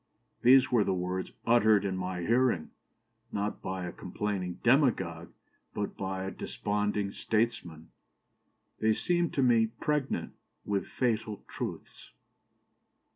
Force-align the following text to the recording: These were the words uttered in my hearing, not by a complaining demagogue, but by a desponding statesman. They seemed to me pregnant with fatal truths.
These 0.41 0.71
were 0.71 0.83
the 0.83 0.95
words 0.95 1.31
uttered 1.45 1.85
in 1.85 1.95
my 1.95 2.21
hearing, 2.21 2.71
not 3.31 3.61
by 3.61 3.85
a 3.85 3.91
complaining 3.91 4.55
demagogue, 4.63 5.31
but 5.75 5.95
by 5.95 6.23
a 6.23 6.31
desponding 6.31 7.11
statesman. 7.11 7.91
They 8.79 8.93
seemed 8.93 9.31
to 9.35 9.43
me 9.43 9.67
pregnant 9.79 10.33
with 10.65 10.87
fatal 10.87 11.43
truths. 11.47 12.09